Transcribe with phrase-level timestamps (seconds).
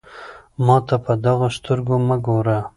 [0.65, 2.59] ما ته په دغو سترګو مه ګوره.